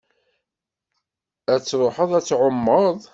Ad 1.53 1.61
truḥeḍ 1.63 2.11
ad 2.17 2.25
tɛummeḍ? 2.25 2.99